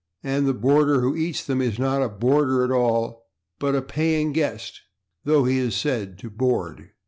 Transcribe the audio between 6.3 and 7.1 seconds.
board